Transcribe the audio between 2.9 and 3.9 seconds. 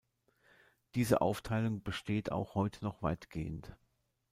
weitgehend.